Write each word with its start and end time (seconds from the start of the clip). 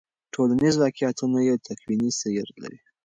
ټولنیز 0.33 0.75
واقعیتونه 0.83 1.37
یو 1.49 1.57
تکویني 1.67 2.09
سیر 2.19 2.47
لري. 2.61 2.79